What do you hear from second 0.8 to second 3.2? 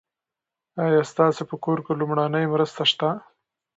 ایا ستاسي په کور کې لومړنۍ مرستې شته؟